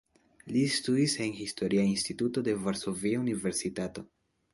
[0.53, 4.05] Li studis en Historia Instituto de Varsovia Universitato.